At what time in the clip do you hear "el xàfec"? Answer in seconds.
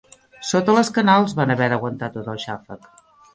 2.35-2.91